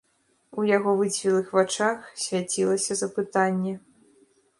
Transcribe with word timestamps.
У 0.59 0.63
яго 0.77 0.93
выцвілых 1.01 1.51
вачах 1.57 1.99
свяцілася 2.23 2.97
запытанне. 3.03 3.75